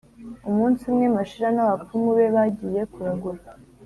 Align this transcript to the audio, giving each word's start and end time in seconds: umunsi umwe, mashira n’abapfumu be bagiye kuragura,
umunsi 0.49 0.81
umwe, 0.89 1.05
mashira 1.15 1.47
n’abapfumu 1.55 2.09
be 2.17 2.25
bagiye 2.35 2.81
kuragura, 2.93 3.41